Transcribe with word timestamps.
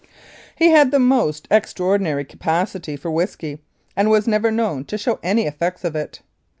He 0.55 0.69
had 0.69 0.89
the 0.89 0.97
most 0.97 1.47
extraordinary 1.51 2.25
capacity 2.25 2.95
for 2.95 3.11
whisky, 3.11 3.61
and 3.95 4.09
was 4.09 4.27
never 4.27 4.49
known 4.49 4.83
to 4.85 4.97
show 4.97 5.19
any 5.21 5.45
effects 5.45 5.83
of 5.83 5.95
it. 5.95 6.21